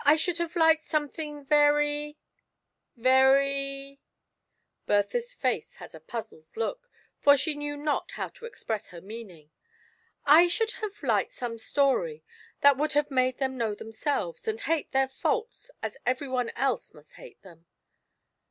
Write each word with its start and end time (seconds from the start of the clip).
37 0.03 0.17
should 0.17 0.37
have 0.39 0.55
liked 0.55 0.83
something 0.83 1.45
very— 1.45 2.17
^very"— 3.09 3.99
Bertha's 4.87 5.31
face 5.31 5.75
had 5.75 5.93
a 5.93 5.99
puzzled 5.99 6.47
look, 6.57 6.89
for 7.19 7.37
she 7.37 7.53
knew 7.53 7.77
not 7.77 8.09
how 8.13 8.27
to 8.29 8.45
express 8.45 8.87
her 8.87 8.99
meaning; 8.99 9.51
"I 10.25 10.47
should 10.47 10.71
have 10.81 11.03
liked 11.03 11.33
some 11.33 11.59
story 11.59 12.23
that 12.61 12.77
would 12.77 12.93
have 12.93 13.11
made 13.11 13.37
them 13.37 13.59
know 13.59 13.75
themselves, 13.75 14.47
and 14.47 14.59
hate 14.61 14.91
their 14.91 15.07
faults 15.07 15.69
as 15.83 15.97
every 16.03 16.27
one 16.27 16.49
else 16.55 16.95
must 16.95 17.13
hate 17.13 17.39
them. 17.43 17.67